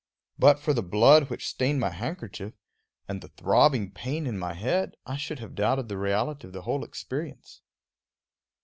But 0.39 0.59
for 0.59 0.73
the 0.73 0.81
blood 0.81 1.29
which 1.29 1.47
stained 1.47 1.79
my 1.79 1.91
handkerchief, 1.91 2.53
and 3.07 3.21
the 3.21 3.27
throbbing 3.27 3.91
pain 3.91 4.25
in 4.25 4.39
my 4.39 4.53
head, 4.55 4.95
I 5.05 5.15
should 5.15 5.37
have 5.37 5.53
doubted 5.53 5.89
the 5.89 5.97
reality 5.99 6.47
of 6.47 6.53
the 6.53 6.63
whole 6.63 6.83
experience. 6.83 7.61